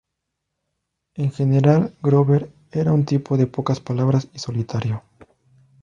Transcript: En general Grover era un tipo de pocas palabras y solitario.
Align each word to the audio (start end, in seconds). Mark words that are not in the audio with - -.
En 1.13 1.31
general 1.31 1.95
Grover 2.01 2.51
era 2.71 2.91
un 2.91 3.05
tipo 3.05 3.37
de 3.37 3.45
pocas 3.45 3.79
palabras 3.79 4.29
y 4.33 4.39
solitario. 4.39 5.03